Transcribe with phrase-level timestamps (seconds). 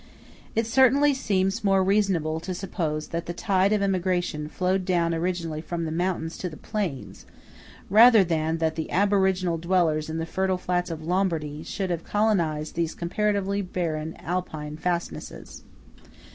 [0.55, 5.61] It certainly seems more reasonable to suppose that the tide of emigration flowed down originally
[5.61, 7.27] from the mountains to the plains,
[7.87, 12.73] rather than that the aboriginal dwellers in the fertile flats of Lombardy should have colonised
[12.73, 15.61] these comparatively barren Alpine fastnesses.